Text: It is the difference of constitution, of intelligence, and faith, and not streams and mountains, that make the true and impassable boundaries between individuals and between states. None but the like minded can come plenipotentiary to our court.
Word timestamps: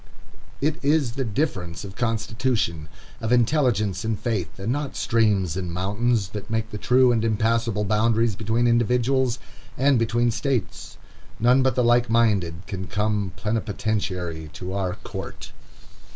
It 0.61 0.83
is 0.83 1.11
the 1.11 1.23
difference 1.23 1.83
of 1.85 1.95
constitution, 1.95 2.89
of 3.19 3.31
intelligence, 3.31 4.03
and 4.03 4.19
faith, 4.19 4.57
and 4.57 4.71
not 4.71 4.95
streams 4.95 5.55
and 5.55 5.71
mountains, 5.71 6.29
that 6.29 6.49
make 6.49 6.71
the 6.71 6.79
true 6.79 7.11
and 7.11 7.23
impassable 7.23 7.83
boundaries 7.85 8.35
between 8.35 8.65
individuals 8.65 9.37
and 9.77 9.99
between 9.99 10.31
states. 10.31 10.97
None 11.39 11.61
but 11.61 11.75
the 11.75 11.83
like 11.83 12.09
minded 12.09 12.65
can 12.65 12.87
come 12.87 13.33
plenipotentiary 13.37 14.49
to 14.53 14.73
our 14.73 14.95
court. 15.03 15.51